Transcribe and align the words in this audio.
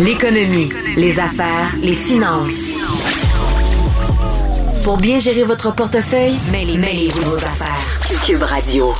L'économie, 0.00 0.68
les 0.96 1.18
affaires, 1.18 1.74
les 1.82 1.94
finances. 1.94 2.72
Pour 4.84 4.96
bien 4.96 5.18
gérer 5.18 5.42
votre 5.42 5.74
portefeuille, 5.74 6.36
mêlez-vous 6.52 7.20
vos 7.22 7.36
affaires. 7.36 7.76
Cube 8.24 8.42
Radio. 8.42 8.92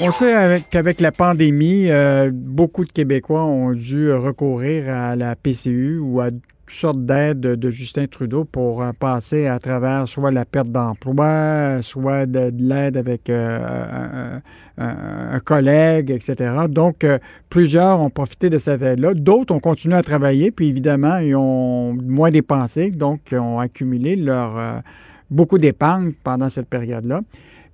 On 0.00 0.10
sait 0.10 0.64
qu'avec 0.70 1.02
la 1.02 1.12
pandémie, 1.12 1.90
euh, 1.90 2.30
beaucoup 2.32 2.86
de 2.86 2.90
Québécois 2.90 3.44
ont 3.44 3.72
dû 3.72 4.10
recourir 4.14 4.88
à 4.88 5.14
la 5.14 5.36
PCU 5.36 5.98
ou 5.98 6.22
à 6.22 6.30
toutes 6.70 6.78
sortes 6.78 7.04
d'aides 7.04 7.40
de 7.40 7.70
Justin 7.70 8.06
Trudeau 8.06 8.44
pour 8.44 8.80
euh, 8.80 8.92
passer 8.92 9.48
à 9.48 9.58
travers 9.58 10.06
soit 10.06 10.30
la 10.30 10.44
perte 10.44 10.68
d'emploi, 10.68 11.78
soit 11.82 12.26
de, 12.26 12.52
l'aide 12.56 12.96
avec 12.96 13.28
euh, 13.28 14.38
un, 14.78 15.40
collègue, 15.40 16.12
etc. 16.12 16.66
Donc, 16.68 17.04
plusieurs 17.48 18.00
ont 18.00 18.08
profité 18.08 18.50
de 18.50 18.58
cette 18.58 18.82
aide-là. 18.82 19.14
D'autres 19.14 19.52
ont 19.52 19.58
continué 19.58 19.96
à 19.96 20.02
travailler, 20.02 20.52
puis 20.52 20.68
évidemment, 20.68 21.18
ils 21.18 21.34
ont 21.34 21.92
moins 21.92 22.30
dépensé, 22.30 22.90
donc 22.90 23.20
ils 23.32 23.38
ont 23.38 23.58
accumulé 23.58 24.14
leur 24.14 24.82
beaucoup 25.28 25.58
d'épargne 25.58 26.12
pendant 26.22 26.48
cette 26.48 26.68
période-là. 26.68 27.22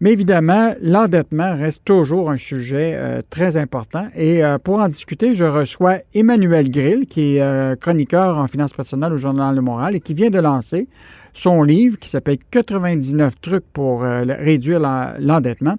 Mais 0.01 0.13
évidemment, 0.13 0.75
l'endettement 0.83 1.57
reste 1.57 1.83
toujours 1.85 2.31
un 2.31 2.37
sujet 2.37 2.95
euh, 2.95 3.23
très 3.31 3.57
important. 3.57 4.09
Et 4.15 4.45
euh, 4.45 4.59
pour 4.59 4.79
en 4.79 4.89
discuter, 4.89 5.35
je 5.35 5.45
reçois 5.45 5.99
Emmanuel 6.13 6.71
Grill, 6.71 7.07
qui 7.07 7.37
est 7.37 7.43
euh, 7.43 7.77
chroniqueur 7.77 8.37
en 8.37 8.47
finances 8.47 8.75
personnelles 8.75 9.15
au 9.15 9.17
Journal 9.17 9.57
de 9.57 9.61
Montréal 9.61 9.97
et 9.97 10.01
qui 10.01 10.13
vient 10.13 10.29
de 10.29 10.39
lancer 10.39 10.87
son 11.33 11.63
livre 11.63 11.99
qui 11.99 12.11
s'appelle 12.11 12.37
99 12.51 13.41
trucs 13.41 13.65
pour 13.73 14.01
réduire 14.03 14.81
l'endettement. 15.19 15.77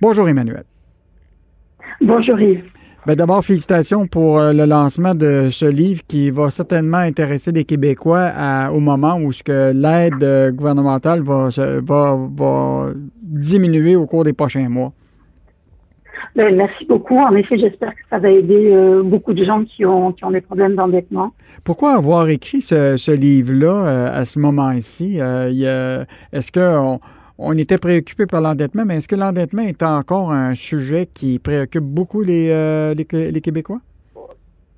Bonjour 0.00 0.28
Emmanuel. 0.28 0.64
Bonjour 2.00 2.40
Yves. 2.40 2.64
Ben, 3.06 3.14
d'abord, 3.14 3.44
félicitations 3.44 4.08
pour 4.08 4.40
le 4.40 4.64
lancement 4.64 5.14
de 5.14 5.48
ce 5.52 5.64
livre 5.64 6.02
qui 6.08 6.30
va 6.30 6.50
certainement 6.50 6.98
intéresser 6.98 7.52
les 7.52 7.64
Québécois 7.64 8.32
au 8.72 8.80
moment 8.80 9.14
où 9.14 9.30
l'aide 9.48 10.52
gouvernementale 10.56 11.22
va, 11.22 11.50
va, 11.86 12.92
diminuer 13.30 13.96
au 13.96 14.06
cours 14.06 14.24
des 14.24 14.32
prochains 14.32 14.68
mois. 14.68 14.92
Ben, 16.36 16.54
merci 16.54 16.84
beaucoup. 16.84 17.16
En 17.16 17.34
effet, 17.34 17.56
j'espère 17.58 17.90
que 17.94 18.00
ça 18.10 18.18
va 18.18 18.30
aider 18.30 18.70
euh, 18.70 19.02
beaucoup 19.02 19.32
de 19.32 19.42
gens 19.42 19.64
qui 19.64 19.84
ont, 19.86 20.12
qui 20.12 20.24
ont 20.24 20.30
des 20.30 20.42
problèmes 20.42 20.74
d'endettement. 20.74 21.32
Pourquoi 21.64 21.94
avoir 21.94 22.28
écrit 22.28 22.60
ce, 22.60 23.10
livre-là 23.10 24.12
à 24.12 24.24
ce 24.24 24.38
moment-ci? 24.38 25.18
Est-ce 25.18 26.52
qu'on 26.52 27.00
on 27.42 27.56
était 27.56 27.78
préoccupé 27.78 28.26
par 28.26 28.42
l'endettement, 28.42 28.84
mais 28.84 28.98
est-ce 28.98 29.08
que 29.08 29.16
l'endettement 29.16 29.62
est 29.62 29.82
encore 29.82 30.30
un 30.30 30.54
sujet 30.54 31.08
qui 31.12 31.38
préoccupe 31.38 31.84
beaucoup 31.84 32.20
les, 32.20 32.50
euh, 32.50 32.94
les, 32.94 33.40
Québécois? 33.40 33.80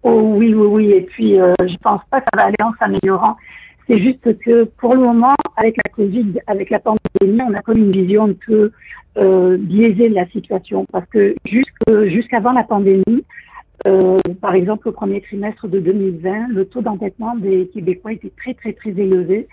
Oh, 0.05 0.35
oui, 0.37 0.55
oui, 0.55 0.67
oui. 0.67 0.91
Et 0.93 1.01
puis, 1.01 1.41
euh, 1.41 1.53
je 1.61 1.77
pense 1.79 2.03
pas 2.09 2.21
que 2.21 2.27
ça 2.33 2.41
va 2.41 2.47
aller 2.47 2.63
en 2.63 2.73
s'améliorant. 2.79 3.37
C'est 3.89 3.99
juste 3.99 4.39
que 4.39 4.63
pour 4.79 4.95
le 4.95 5.01
moment, 5.01 5.35
avec 5.57 5.77
la 5.85 5.91
COVID, 5.91 6.41
avec 6.47 6.71
la 6.71 6.81
pandémie, 6.81 7.41
on 7.43 7.55
a 7.55 7.61
comme 7.63 7.79
une 7.79 7.91
vision 7.91 8.25
un 8.25 8.35
peu 8.35 8.73
euh, 9.19 9.57
biaisée 9.59 10.09
de 10.09 10.15
la 10.15 10.27
situation. 10.29 10.87
Parce 10.91 11.07
que 11.07 11.35
jusqu'avant 11.47 12.53
la 12.53 12.65
pandémie, 12.65 13.25
euh, 13.87 14.19
par 14.41 14.55
exemple, 14.55 14.89
au 14.89 14.93
premier 14.93 15.21
trimestre 15.21 15.69
de 15.69 15.81
2020, 15.81 16.49
le 16.49 16.65
taux 16.67 16.83
d'endettement 16.83 17.35
des 17.37 17.69
Québécois 17.69 18.13
était 18.13 18.33
très, 18.37 18.55
très, 18.55 18.73
très 18.73 18.91
élevé. 18.91 19.49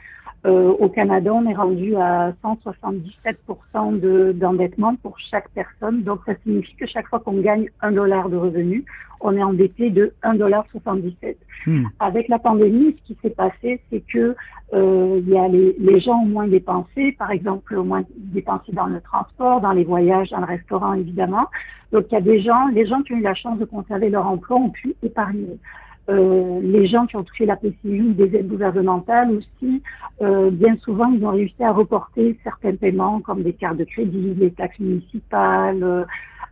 Euh, 0.46 0.70
au 0.80 0.88
Canada, 0.88 1.34
on 1.34 1.46
est 1.50 1.54
rendu 1.54 1.96
à 1.98 2.32
177% 2.44 4.34
d'endettement 4.34 4.96
pour 4.96 5.20
chaque 5.20 5.50
personne. 5.50 6.04
Donc, 6.04 6.22
ça 6.26 6.34
signifie 6.44 6.76
que 6.76 6.86
chaque 6.86 7.08
fois 7.08 7.20
qu'on 7.20 7.42
gagne 7.42 7.70
un 7.82 7.92
dollar 7.92 8.30
de 8.30 8.38
revenu, 8.38 8.86
on 9.20 9.36
est 9.36 9.44
endetté 9.44 9.90
de 9.90 10.14
1,77$. 10.24 11.36
Hmm. 11.66 11.88
Avec 12.00 12.30
la 12.30 12.40
pandémie, 12.40 12.96
ce 13.00 13.08
qui 13.08 13.20
s'est 13.22 13.32
passé, 13.32 13.82
c'est 13.90 14.02
que 14.08 14.34
euh, 14.74 15.22
il 15.22 15.30
y 15.30 15.38
a 15.38 15.50
les, 15.50 15.76
les, 15.78 16.00
gens 16.00 16.22
ont 16.22 16.28
moins 16.28 16.48
dépensé, 16.48 17.12
par 17.14 17.32
exemple, 17.32 17.76
au 17.76 17.84
moins 17.84 18.04
dépensé 18.16 18.72
dans 18.72 18.86
le 18.86 19.02
transport, 19.02 19.60
dans 19.60 19.74
les 19.74 19.84
voyages, 19.84 20.30
dans 20.30 20.40
le 20.40 20.46
restaurant, 20.46 20.94
évidemment. 20.94 21.48
Donc, 21.92 22.06
il 22.12 22.14
y 22.14 22.18
a 22.18 22.22
des 22.22 22.40
gens, 22.40 22.68
les 22.68 22.86
gens 22.86 23.02
qui 23.02 23.14
ont 23.14 23.18
eu 23.18 23.24
la 23.24 23.34
chance 23.34 23.60
de 23.60 23.66
conserver 23.66 24.10
leur 24.10 24.26
emploi 24.26 24.58
ont 24.58 24.70
pu 24.70 24.96
épargner. 25.04 25.60
Euh, 26.10 26.60
les 26.64 26.88
gens 26.88 27.06
qui 27.06 27.16
ont 27.18 27.24
touché 27.24 27.46
la 27.46 27.56
PCU, 27.56 28.14
des 28.14 28.36
aides 28.36 28.48
gouvernementales 28.48 29.32
aussi, 29.32 29.84
euh, 30.22 30.50
bien 30.50 30.76
souvent, 30.78 31.12
ils 31.12 31.24
ont 31.24 31.32
réussi 31.32 31.64
à 31.64 31.72
reporter 31.72 32.38
certains 32.44 32.76
paiements 32.76 33.20
comme 33.20 33.44
des 33.44 33.54
cartes 33.54 33.78
de 33.78 33.84
crédit, 33.84 34.34
les 34.36 34.52
taxes 34.52 34.80
municipales, 34.80 36.08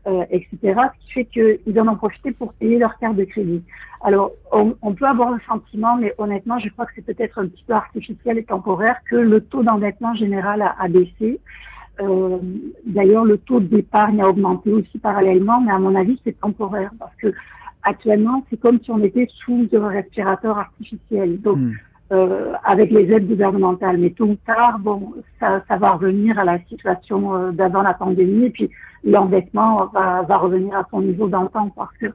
euh, 0.05 0.23
etc. 0.29 0.57
Ce 0.63 1.05
qui 1.05 1.11
fait 1.13 1.25
qu'ils 1.25 1.79
en 1.79 1.87
ont 1.87 1.95
profité 1.95 2.31
pour 2.31 2.53
payer 2.53 2.77
leurs 2.77 2.97
cartes 2.99 3.15
de 3.15 3.23
crédit. 3.23 3.63
Alors, 4.01 4.31
on, 4.51 4.93
peut 4.93 5.07
avoir 5.07 5.31
le 5.31 5.39
sentiment, 5.47 5.97
mais 5.97 6.13
honnêtement, 6.19 6.59
je 6.59 6.69
crois 6.69 6.85
que 6.85 6.91
c'est 6.95 7.05
peut-être 7.05 7.39
un 7.39 7.47
petit 7.47 7.63
peu 7.65 7.73
artificiel 7.73 8.37
et 8.37 8.43
temporaire 8.43 8.97
que 9.09 9.15
le 9.15 9.41
taux 9.41 9.63
d'endettement 9.63 10.13
général 10.13 10.61
a, 10.61 10.75
a 10.79 10.87
baissé. 10.87 11.39
D'ailleurs, 12.85 13.25
le 13.25 13.37
taux 13.37 13.59
d'épargne 13.59 14.21
a 14.21 14.29
augmenté 14.29 14.71
aussi 14.71 14.97
parallèlement, 14.99 15.61
mais 15.61 15.71
à 15.71 15.79
mon 15.79 15.95
avis, 15.95 16.19
c'est 16.23 16.39
temporaire 16.39 16.91
parce 16.99 17.15
que 17.15 17.33
actuellement, 17.83 18.43
c'est 18.49 18.59
comme 18.59 18.79
si 18.81 18.91
on 18.91 19.03
était 19.03 19.27
sous 19.29 19.67
un 19.73 19.87
respirateur 19.87 20.57
artificiel. 20.57 21.41
Donc, 21.41 21.57
hmm. 21.57 21.73
euh, 22.11 22.53
avec 22.63 22.91
les 22.91 23.11
aides 23.11 23.27
gouvernementales. 23.27 23.97
Mais 23.97 24.11
tôt 24.11 24.25
ou 24.25 24.37
tard, 24.45 24.79
bon, 24.79 25.13
ça, 25.39 25.63
ça 25.67 25.77
va 25.77 25.91
revenir 25.91 26.39
à 26.39 26.45
la 26.45 26.59
situation 26.69 27.35
euh, 27.35 27.51
d'avant 27.51 27.81
la 27.81 27.93
pandémie 27.93 28.45
et 28.45 28.49
puis 28.49 28.69
l'endettement 29.03 29.87
va, 29.87 30.21
va 30.21 30.37
revenir 30.37 30.75
à 30.75 30.85
son 30.89 31.01
niveau 31.01 31.27
d'antan 31.27 31.69
parce 31.75 31.95
que 31.97 32.07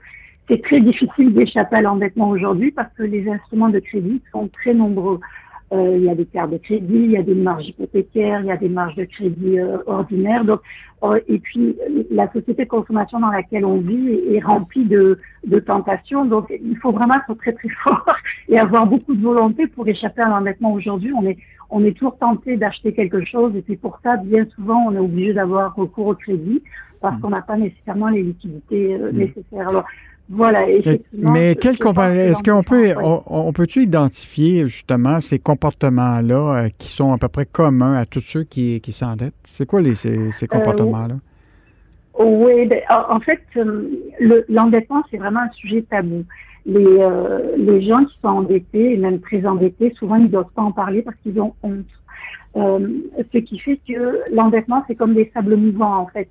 c'est 0.48 0.62
très 0.62 0.80
difficile 0.80 1.34
d'échapper 1.34 1.76
à 1.76 1.82
l'endettement 1.82 2.30
aujourd'hui 2.30 2.70
parce 2.70 2.92
que 2.94 3.02
les 3.02 3.28
instruments 3.28 3.68
de 3.68 3.78
crédit 3.78 4.22
sont 4.32 4.48
très 4.48 4.74
nombreux. 4.74 5.20
Euh, 5.72 5.96
il 5.96 6.04
y 6.04 6.10
a 6.10 6.14
des 6.14 6.26
cartes 6.26 6.50
de 6.50 6.58
crédit, 6.58 6.94
il 6.94 7.10
y 7.12 7.16
a 7.16 7.22
des 7.22 7.34
marges 7.34 7.68
hypothécaires, 7.68 8.40
il 8.40 8.46
y 8.46 8.50
a 8.50 8.58
des 8.58 8.68
marges 8.68 8.94
de 8.96 9.04
crédit 9.04 9.58
euh, 9.58 9.78
ordinaires. 9.86 10.44
Donc, 10.44 10.60
euh, 11.02 11.18
et 11.28 11.38
puis, 11.38 11.76
la 12.10 12.30
société 12.30 12.64
de 12.64 12.68
consommation 12.68 13.18
dans 13.18 13.30
laquelle 13.30 13.64
on 13.64 13.78
vit 13.78 14.20
est, 14.34 14.40
remplie 14.40 14.84
de, 14.84 15.18
de, 15.46 15.58
tentations. 15.60 16.26
Donc, 16.26 16.52
il 16.62 16.76
faut 16.76 16.92
vraiment 16.92 17.14
être 17.14 17.34
très, 17.38 17.52
très 17.52 17.68
fort 17.84 18.04
et 18.48 18.58
avoir 18.58 18.86
beaucoup 18.86 19.14
de 19.14 19.22
volonté 19.22 19.66
pour 19.66 19.88
échapper 19.88 20.20
à 20.20 20.28
l'endettement. 20.28 20.74
Aujourd'hui, 20.74 21.12
on 21.18 21.24
est, 21.24 21.38
on 21.70 21.82
est 21.84 21.92
toujours 21.92 22.18
tenté 22.18 22.58
d'acheter 22.58 22.92
quelque 22.92 23.24
chose 23.24 23.56
et 23.56 23.62
puis 23.62 23.76
pour 23.76 23.98
ça, 24.02 24.18
bien 24.18 24.44
souvent, 24.54 24.84
on 24.88 24.94
est 24.94 24.98
obligé 24.98 25.32
d'avoir 25.32 25.74
recours 25.74 26.08
au 26.08 26.14
crédit 26.14 26.62
parce 27.00 27.16
mmh. 27.16 27.20
qu'on 27.20 27.30
n'a 27.30 27.42
pas 27.42 27.56
nécessairement 27.56 28.08
les 28.08 28.22
liquidités 28.22 28.98
mmh. 28.98 29.16
nécessaires. 29.16 29.70
Alors, 29.70 29.84
voilà, 30.34 30.64
Mais 31.12 31.56
quel 31.56 31.72
est-ce 31.72 32.42
qu'on 32.42 32.62
peut 32.62 32.94
on, 32.98 33.52
peut-tu 33.52 33.82
identifier 33.82 34.66
justement 34.66 35.20
ces 35.20 35.38
comportements-là 35.38 36.64
euh, 36.64 36.68
qui 36.78 36.88
sont 36.88 37.12
à 37.12 37.18
peu 37.18 37.28
près 37.28 37.44
communs 37.44 37.98
à 37.98 38.06
tous 38.06 38.20
ceux 38.20 38.44
qui, 38.44 38.80
qui 38.80 38.92
s'endettent? 38.92 39.34
C'est 39.44 39.66
quoi 39.66 39.82
les, 39.82 39.94
ces, 39.94 40.16
euh, 40.16 40.46
comportements-là? 40.48 41.16
oui, 42.18 42.66
ben, 42.66 42.80
en 42.88 43.20
fait, 43.20 43.42
euh, 43.58 43.90
l'endettement, 44.48 45.02
c'est 45.10 45.18
vraiment 45.18 45.40
un 45.40 45.50
sujet 45.50 45.82
tabou. 45.82 46.24
Les, 46.64 47.08
les 47.56 47.82
gens 47.82 48.04
qui 48.04 48.16
sont 48.20 48.28
endettés, 48.28 48.94
et 48.94 48.96
même 48.96 49.20
très 49.20 49.44
endettés, 49.44 49.92
souvent 49.98 50.16
ils 50.16 50.24
ne 50.24 50.28
doivent 50.28 50.52
pas 50.54 50.62
en 50.62 50.72
parler 50.72 51.02
parce 51.02 51.16
qu'ils 51.22 51.40
ont 51.40 51.54
honte. 51.64 51.86
ce 52.54 53.38
qui 53.38 53.58
fait 53.58 53.80
que 53.88 54.20
l'endettement, 54.32 54.84
c'est 54.86 54.94
comme 54.94 55.14
des 55.14 55.30
sables 55.34 55.56
mouvants, 55.56 55.98
en 55.98 56.06
fait 56.06 56.30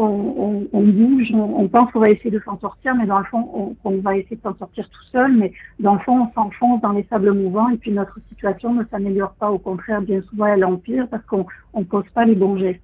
on, 0.00 0.68
bouge, 0.72 1.32
on, 1.34 1.66
pense 1.68 1.90
qu'on 1.90 2.00
va 2.00 2.10
essayer 2.10 2.30
de 2.30 2.40
s'en 2.40 2.58
sortir, 2.60 2.94
mais 2.94 3.06
dans 3.06 3.18
le 3.18 3.24
fond, 3.24 3.76
on, 3.84 3.96
va 3.98 4.16
essayer 4.16 4.36
de 4.36 4.42
s'en 4.42 4.56
sortir 4.56 4.88
tout 4.88 5.02
seul, 5.10 5.32
mais 5.36 5.52
dans 5.80 5.94
le 5.94 6.00
fond, 6.00 6.28
on 6.28 6.32
s'enfonce 6.32 6.80
dans 6.82 6.92
les 6.92 7.04
sables 7.10 7.32
mouvants 7.32 7.68
et 7.70 7.76
puis 7.76 7.90
notre 7.90 8.18
situation 8.28 8.74
ne 8.74 8.84
s'améliore 8.90 9.34
pas. 9.34 9.50
Au 9.50 9.58
contraire, 9.58 10.00
bien 10.02 10.22
souvent, 10.22 10.46
elle 10.46 10.64
empire 10.64 11.08
parce 11.08 11.24
qu'on 11.26 11.46
ne 11.76 11.84
pose 11.84 12.04
pas 12.14 12.24
les 12.24 12.36
bons 12.36 12.56
gestes. 12.56 12.80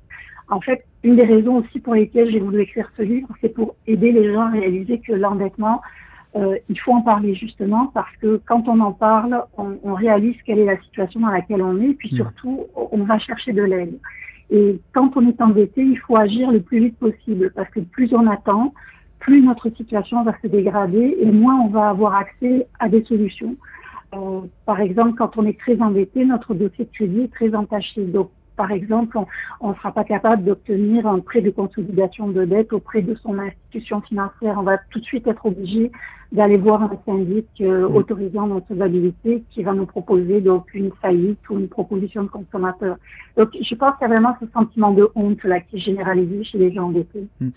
En 0.48 0.60
fait, 0.60 0.84
une 1.04 1.16
des 1.16 1.24
raisons 1.24 1.58
aussi 1.58 1.78
pour 1.78 1.94
lesquelles 1.94 2.30
j'ai 2.30 2.40
voulu 2.40 2.62
écrire 2.62 2.90
ce 2.96 3.02
livre, 3.02 3.28
c'est 3.40 3.54
pour 3.54 3.76
aider 3.86 4.10
les 4.10 4.32
gens 4.32 4.42
à 4.42 4.50
réaliser 4.50 4.98
que 4.98 5.12
l'endettement, 5.12 5.80
euh, 6.36 6.56
il 6.68 6.78
faut 6.80 6.92
en 6.92 7.02
parler 7.02 7.34
justement 7.34 7.86
parce 7.94 8.14
que 8.16 8.40
quand 8.46 8.66
on 8.66 8.80
en 8.80 8.92
parle, 8.92 9.44
on, 9.56 9.78
on, 9.84 9.94
réalise 9.94 10.36
quelle 10.44 10.58
est 10.58 10.64
la 10.64 10.80
situation 10.80 11.20
dans 11.20 11.30
laquelle 11.30 11.62
on 11.62 11.80
est, 11.80 11.90
et 11.90 11.94
puis 11.94 12.12
mmh. 12.12 12.16
surtout, 12.16 12.64
on 12.74 13.04
va 13.04 13.18
chercher 13.18 13.52
de 13.52 13.62
l'aide. 13.62 13.98
Et 14.50 14.80
quand 14.92 15.16
on 15.16 15.26
est 15.28 15.40
endetté, 15.40 15.82
il 15.82 15.98
faut 15.98 16.16
agir 16.16 16.50
le 16.50 16.60
plus 16.60 16.80
vite 16.80 16.98
possible 16.98 17.52
parce 17.54 17.70
que 17.70 17.80
plus 17.80 18.12
on 18.12 18.26
attend, 18.26 18.74
plus 19.20 19.42
notre 19.42 19.70
situation 19.70 20.22
va 20.22 20.34
se 20.42 20.48
dégrader 20.48 21.16
et 21.20 21.30
moins 21.30 21.60
on 21.60 21.68
va 21.68 21.88
avoir 21.88 22.14
accès 22.14 22.66
à 22.78 22.88
des 22.88 23.04
solutions. 23.04 23.56
Euh, 24.14 24.40
par 24.66 24.80
exemple, 24.80 25.14
quand 25.16 25.36
on 25.36 25.46
est 25.46 25.58
très 25.58 25.80
endetté, 25.80 26.24
notre 26.24 26.54
dossier 26.54 26.84
de 26.84 26.90
crédit 26.90 27.22
est 27.22 27.32
très 27.32 27.54
entaché. 27.54 28.04
Donc, 28.04 28.30
par 28.56 28.70
exemple, 28.70 29.18
on 29.60 29.70
ne 29.70 29.74
sera 29.74 29.92
pas 29.92 30.04
capable 30.04 30.44
d'obtenir 30.44 31.06
un 31.06 31.20
prêt 31.20 31.40
de 31.40 31.50
consolidation 31.50 32.28
de 32.28 32.44
dette 32.44 32.72
auprès 32.72 33.02
de 33.02 33.14
son 33.16 33.38
financière. 33.80 34.56
On 34.58 34.62
va 34.62 34.78
tout 34.90 35.00
de 35.00 35.04
suite 35.04 35.26
être 35.26 35.46
obligé 35.46 35.90
d'aller 36.34 36.56
voir 36.56 36.82
un 36.82 36.90
syndic 37.06 37.46
euh, 37.60 37.88
mm. 37.88 37.96
autorisant 37.96 38.46
notre 38.48 38.74
validité 38.74 39.44
qui 39.50 39.62
va 39.62 39.72
nous 39.72 39.86
proposer 39.86 40.40
donc 40.40 40.66
une 40.74 40.90
faillite 41.00 41.38
ou 41.48 41.58
une 41.58 41.68
proposition 41.68 42.24
de 42.24 42.28
consommateur. 42.28 42.96
Donc 43.36 43.50
je 43.52 43.74
pense 43.76 43.96
qu'il 43.96 44.08
y 44.08 44.10
a 44.10 44.14
vraiment 44.14 44.36
ce 44.40 44.46
sentiment 44.52 44.92
de 44.92 45.08
honte 45.14 45.42
là 45.44 45.60
qui 45.60 45.76
est 45.76 45.80
généralisé 45.80 46.42
chez 46.44 46.58
les 46.58 46.72
gens 46.72 46.88
endettés. 46.88 47.26
Mm. 47.40 47.48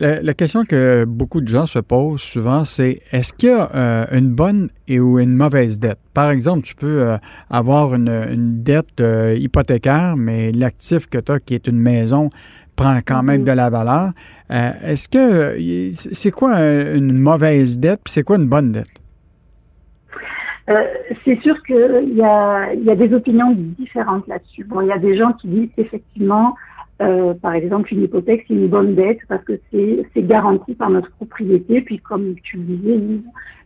La, 0.00 0.34
question 0.34 0.64
que 0.64 1.04
beaucoup 1.04 1.40
de 1.40 1.48
gens 1.48 1.66
se 1.66 1.78
posent 1.78 2.22
souvent, 2.22 2.64
c'est 2.64 3.00
est-ce 3.12 3.32
qu'il 3.34 3.50
y 3.50 3.52
a 3.52 3.70
euh, 3.74 4.06
une 4.12 4.30
bonne 4.30 4.70
et 4.88 5.00
ou 5.00 5.18
une 5.18 5.36
mauvaise 5.36 5.78
dette? 5.78 5.98
Par 6.14 6.30
exemple, 6.30 6.62
tu 6.62 6.74
peux 6.74 7.02
euh, 7.02 7.18
avoir 7.50 7.94
une, 7.94 8.08
une 8.08 8.62
dette 8.62 9.02
hypothécaire, 9.36 10.16
mais 10.16 10.50
l'actif 10.52 11.08
que 11.08 11.18
tu 11.18 11.30
as, 11.30 11.40
qui 11.40 11.54
est 11.54 11.66
une 11.66 11.78
maison, 11.78 12.30
prend 12.76 12.98
quand 13.06 13.22
même 13.22 13.42
mm-hmm. 13.42 13.44
de 13.44 13.52
la 13.52 13.70
valeur. 13.70 14.10
Euh, 14.50 14.70
est-ce 14.84 15.08
que 15.08 15.92
c'est 15.92 16.30
quoi 16.30 16.58
une 16.58 17.18
mauvaise 17.18 17.78
dette 17.78 18.00
puis 18.04 18.12
c'est 18.12 18.22
quoi 18.22 18.36
une 18.36 18.48
bonne 18.48 18.72
dette? 18.72 18.88
Euh, 20.70 20.82
c'est 21.24 21.38
sûr 21.42 21.62
qu'il 21.62 22.14
y 22.14 22.22
a, 22.22 22.72
y 22.72 22.90
a 22.90 22.96
des 22.96 23.12
opinions 23.12 23.54
différentes 23.54 24.26
là-dessus. 24.26 24.64
Bon, 24.64 24.80
il 24.80 24.88
y 24.88 24.92
a 24.92 24.98
des 24.98 25.16
gens 25.16 25.32
qui 25.32 25.48
disent 25.48 25.70
effectivement, 25.76 26.56
euh, 27.02 27.34
par 27.34 27.54
exemple, 27.54 27.92
une 27.92 28.04
hypothèque, 28.04 28.44
c'est 28.46 28.54
une 28.54 28.68
bonne 28.68 28.94
dette 28.94 29.18
parce 29.28 29.42
que 29.44 29.58
c'est 29.72 30.22
garanti 30.22 30.74
par 30.74 30.90
notre 30.90 31.10
propriété. 31.10 31.80
Puis, 31.80 31.98
comme 31.98 32.36
tu 32.42 32.56
le 32.56 32.62
disais, 32.62 33.00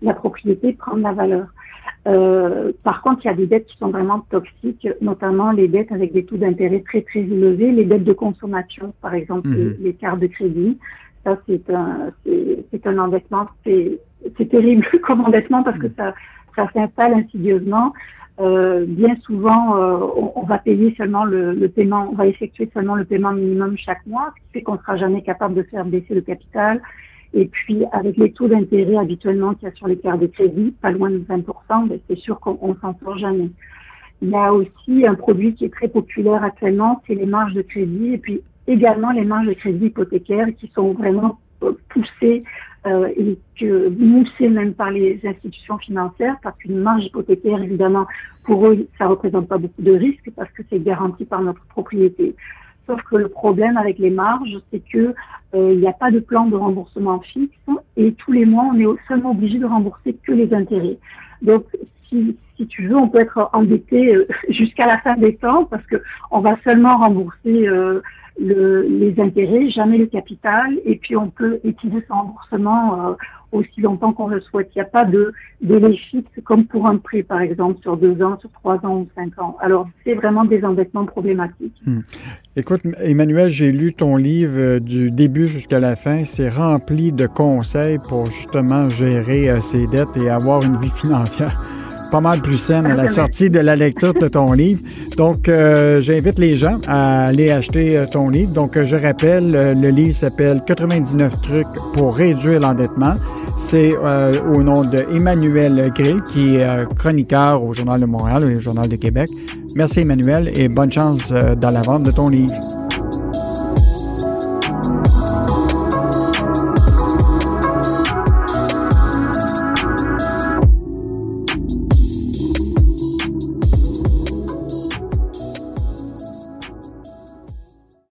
la 0.03 0.15
propriété 0.15 0.73
prend 0.73 0.97
de 0.97 1.03
la 1.03 1.13
valeur. 1.13 1.47
Euh, 2.07 2.73
par 2.85 3.03
contre, 3.03 3.25
il 3.25 3.29
y 3.29 3.31
a 3.31 3.35
des 3.35 3.47
dettes 3.47 3.67
qui 3.67 3.77
sont 3.77 3.91
vraiment 3.91 4.21
toxiques, 4.31 4.89
notamment 5.03 5.53
les 5.53 5.69
dettes 5.69 5.93
avec 5.93 6.13
des 6.13 6.25
taux 6.25 6.37
d'intérêt 6.37 6.81
très 6.81 7.03
très 7.03 7.21
élevés, 7.21 7.71
les 7.71 7.85
dettes 7.85 8.05
de 8.05 8.13
consommation, 8.13 8.95
par 9.03 9.15
exemple 9.15 9.49
mhm. 9.49 9.77
les, 9.81 9.93
cartes 9.93 10.21
de 10.21 10.27
crédit. 10.27 10.79
Ça, 11.25 11.39
c'est 11.47 11.69
un, 11.71 12.11
c'est 12.25 12.87
un 12.87 12.99
endettement, 12.99 13.47
c'est 13.65 14.49
terrible 14.49 14.87
comme 15.03 15.23
endettement 15.23 15.63
parce 15.63 15.79
que 15.79 15.89
mhm. 15.89 15.95
ça, 15.97 16.15
ça 16.57 16.71
s'installe 16.73 17.15
insidieusement. 17.15 17.93
Euh, 18.41 18.85
bien 18.87 19.17
souvent, 19.23 19.77
euh, 19.77 20.31
on, 20.37 20.43
va 20.43 20.59
payer 20.59 20.95
seulement 20.97 21.25
le, 21.25 21.53
le, 21.55 21.69
paiement, 21.69 22.09
on 22.13 22.15
va 22.15 22.27
effectuer 22.27 22.71
seulement 22.73 22.95
le 22.95 23.05
paiement 23.05 23.33
minimum 23.33 23.77
chaque 23.77 24.07
mois, 24.07 24.33
ce 24.37 24.41
qui 24.43 24.53
fait 24.53 24.63
qu'on 24.63 24.75
ne 24.75 24.79
sera 24.79 24.97
jamais 24.97 25.23
capable 25.23 25.55
de 25.55 25.65
faire 25.65 25.85
baisser 25.85 26.15
le 26.15 26.21
capital. 26.21 26.81
Et 27.35 27.47
puis, 27.47 27.85
avec 27.93 28.17
les 28.17 28.33
taux 28.33 28.49
d'intérêt 28.49 28.97
habituellement 28.97 29.55
qu'il 29.55 29.69
y 29.69 29.73
a 29.73 29.75
sur 29.75 29.89
les 29.89 29.99
cartes 29.99 30.21
de 30.21 30.27
crédit, 30.27 30.73
pas 30.81 30.93
loin 30.93 31.11
de 31.11 31.19
20%, 31.19 31.89
ben, 31.89 31.99
c'est 32.09 32.19
sûr 32.19 32.39
qu'on 32.41 32.77
s'en 32.81 32.97
sort 33.01 33.19
jamais. 33.19 33.51
Il 34.23 34.31
y 34.31 34.37
a 34.37 34.53
aussi 34.53 35.07
un 35.07 35.15
produit 35.15 35.55
qui 35.55 35.65
est 35.65 35.73
très 35.73 35.89
populaire 35.89 36.43
actuellement, 36.43 37.03
c'est 37.07 37.15
les 37.15 37.27
marges 37.27 37.55
de 37.55 37.63
crédit 37.63 38.15
et 38.15 38.19
puis 38.19 38.41
également 38.67 39.11
les 39.11 39.25
marges 39.25 39.47
de 39.47 39.53
crédit 39.53 39.87
hypothécaires 39.87 40.49
qui 40.59 40.71
sont 40.75 40.93
vraiment 40.93 41.39
euh, 41.63 41.73
poussées 41.89 42.45
euh, 42.89 43.09
et 43.17 43.39
que 43.59 43.89
moussées 43.89 44.49
même 44.49 44.75
par 44.75 44.91
les 44.91 45.21
institutions 45.25 45.79
financières 45.79 46.37
parce 46.43 46.57
qu'une 46.59 46.79
marge 46.79 47.05
hypothécaire, 47.05 47.63
évidemment, 47.63 48.07
pour 48.45 48.67
eux, 48.67 48.87
ça 48.99 49.07
représente 49.07 49.49
pas 49.49 49.59
beaucoup 49.59 49.83
de 49.83 49.93
risques 49.93 50.31
parce 50.35 50.51
que 50.53 50.63
c'est 50.71 50.83
garanti 50.83 51.25
par 51.25 51.43
notre 51.43 51.65
propriété. 51.67 52.35
Sauf 52.87 53.03
que 53.03 53.17
le 53.17 53.29
problème 53.29 53.77
avec 53.77 53.99
les 53.99 54.11
marges, 54.11 54.59
c'est 54.71 54.83
que 54.91 55.15
euh, 55.55 55.73
il 55.73 55.81
n'y 55.81 55.87
a 55.87 55.93
pas 55.93 56.11
de 56.11 56.21
plan 56.21 56.47
de 56.47 56.57
remboursement 56.57 57.21
fixe 57.21 57.55
et 57.97 58.13
tous 58.15 58.33
les 58.33 58.47
mois, 58.47 58.71
on 58.73 58.79
est 58.79 58.87
seulement 59.07 59.33
obligé 59.33 59.59
de 59.59 59.67
rembourser 59.67 60.15
que 60.15 60.33
les 60.33 60.53
intérêts. 60.55 60.99
Donc, 61.43 61.65
si, 62.09 62.37
tu 62.69 62.89
veux, 62.89 62.97
on 62.97 63.09
peut 63.09 63.21
être 63.21 63.51
endetté 63.53 64.15
euh, 64.15 64.27
jusqu'à 64.49 64.87
la 64.87 64.99
fin 64.99 65.17
des 65.17 65.37
temps 65.37 65.65
parce 65.65 65.85
que 65.87 66.03
on 66.31 66.41
va 66.41 66.57
seulement 66.65 66.97
rembourser 66.97 67.69
euh, 67.69 68.01
le, 68.41 68.83
les 68.83 69.19
intérêts, 69.21 69.69
jamais 69.71 69.99
le 69.99 70.07
capital, 70.07 70.79
et 70.85 70.97
puis 70.97 71.17
on 71.17 71.31
peut 71.31 71.61
utiliser 71.65 72.05
ce 72.07 72.13
remboursement 72.13 73.17
aussi 73.53 73.81
longtemps 73.81 74.13
qu'on 74.13 74.29
le 74.29 74.41
souhaite. 74.41 74.71
Il 74.75 74.79
n'y 74.79 74.83
a 74.83 74.87
pas 74.87 75.05
de 75.05 75.33
délai 75.61 75.97
fixe 75.97 76.31
comme 76.45 76.67
pour 76.67 76.87
un 76.87 76.99
prêt, 76.99 77.23
par 77.23 77.41
exemple, 77.41 77.81
sur 77.83 77.97
deux 77.97 78.23
ans, 78.23 78.39
sur 78.41 78.51
trois 78.53 78.77
ans 78.85 79.01
ou 79.01 79.09
cinq 79.15 79.39
ans. 79.41 79.57
Alors, 79.61 79.89
c'est 80.05 80.15
vraiment 80.15 80.45
des 80.45 80.63
endettements 80.65 81.07
problématiques. 81.07 81.81
Hmm. 81.87 82.01
Écoute, 82.57 82.83
Emmanuel, 83.01 83.51
j'ai 83.51 83.73
lu 83.73 83.93
ton 83.93 84.17
livre 84.17 84.59
euh, 84.59 84.81
du 84.81 85.11
début 85.11 85.49
jusqu'à 85.49 85.81
la 85.81 85.97
fin. 85.97 86.25
C'est 86.25 86.49
rempli 86.49 87.13
de 87.13 87.27
conseils 87.27 87.99
pour 88.09 88.27
justement 88.27 88.91
gérer 88.91 89.51
euh, 89.51 89.61
ses 89.63 89.87
dettes 89.87 90.17
et 90.17 90.29
avoir 90.29 90.63
une 90.63 90.77
vie 90.77 90.91
financière 90.91 91.57
pas 92.11 92.21
mal 92.21 92.41
plus 92.41 92.57
saine 92.57 92.87
à 92.87 92.95
la 92.95 93.09
sortie 93.09 93.51
de 93.51 93.61
la 93.61 93.77
lecture 93.77 94.15
de 94.15 94.27
ton 94.27 94.53
livre. 94.53 94.81
Donc, 95.17 95.49
euh, 95.49 96.01
j'invite 96.01 96.39
les 96.39 96.57
gens 96.57 96.81
à 96.87 97.25
aller 97.25 97.51
acheter 97.51 97.97
euh, 97.97 98.07
ton 98.07 98.29
livre. 98.29 98.53
Donc, 98.53 98.77
euh, 98.77 98.85
je 98.85 98.97
rappelle, 98.97 99.51
le 99.51 99.89
livre 99.89 100.15
s'appelle 100.15 100.63
99 100.67 101.43
trucs 101.43 101.67
pour 101.95 102.17
réduire 102.17 102.61
l'endettement. 102.61 103.15
C'est 103.59 103.93
au 103.97 104.63
nom 104.63 104.85
de 104.85 105.05
Emmanuel 105.13 105.91
Gray, 105.95 106.17
qui 106.33 106.57
est 106.57 106.95
chroniqueur 106.95 107.63
au 107.63 107.75
Journal 107.75 108.01
de 108.01 108.07
Montréal 108.07 108.45
et 108.49 108.57
au 108.57 108.61
Journal 108.61 108.89
de 108.89 108.97
Québec. 108.97 109.29
Merci 109.75 110.01
Emmanuel 110.01 110.53
et 110.55 110.69
bonne 110.69 110.93
chance 110.93 111.33
dans 111.33 111.71
la 111.71 111.83
vente 111.83 112.05
de 112.05 112.13
ton 112.13 112.29
livre. 112.29 112.55